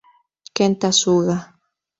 Kenta 0.55 0.89
Suga 0.99 1.35